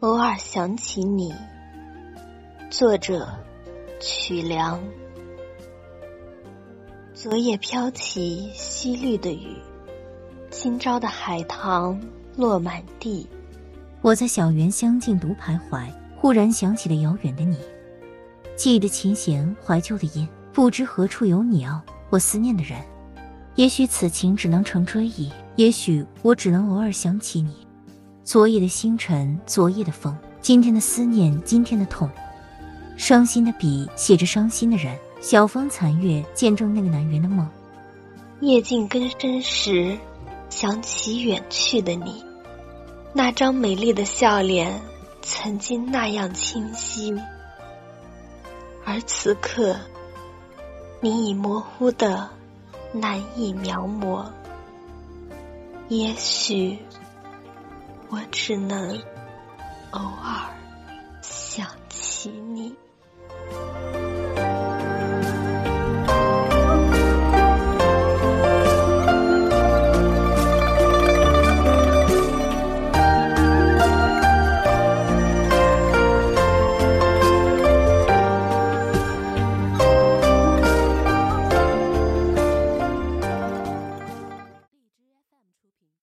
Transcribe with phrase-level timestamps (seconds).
[0.00, 1.30] 偶尔想起你。
[2.70, 3.28] 作者：
[4.00, 4.80] 曲梁。
[7.12, 9.58] 昨夜飘起淅沥的雨，
[10.48, 12.00] 今朝的海棠
[12.34, 13.28] 落满地。
[14.00, 15.84] 我在小园香径独徘徊，
[16.16, 17.58] 忽然想起了遥远的你。
[18.56, 21.78] 记忆的琴弦，怀旧的音，不知何处有你哦，
[22.08, 22.80] 我思念的人。
[23.54, 27.66] 也许此情只能成追忆，也许我只能偶尔想起你。
[28.30, 32.08] 昨夜的星辰，昨夜的风，今天的思念，今天的痛。
[32.96, 37.44] 伤心的笔写着伤心的人，晓风残月见证那个南园的梦。
[38.38, 39.98] 夜静更深时，
[40.48, 42.24] 想起远去的你，
[43.12, 44.80] 那张美丽的笑脸，
[45.22, 47.12] 曾经那样清晰，
[48.84, 49.74] 而此刻，
[51.00, 52.30] 你已模糊的
[52.92, 54.24] 难以描摹。
[55.88, 56.78] 也许，
[58.10, 59.00] 我只能
[59.92, 60.59] 偶尔。